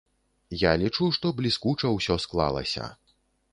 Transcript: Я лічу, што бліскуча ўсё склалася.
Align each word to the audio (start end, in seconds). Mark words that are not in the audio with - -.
Я 0.61 0.71
лічу, 0.83 1.09
што 1.17 1.31
бліскуча 1.41 1.93
ўсё 1.99 2.19
склалася. 2.27 2.91